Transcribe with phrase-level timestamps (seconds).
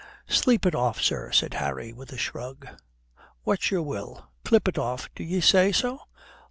[0.29, 2.67] "Sleep it off, sir," says Harry, with a shrug.
[3.43, 4.29] "What's your will?
[4.43, 5.99] Clip it off, do ye say so?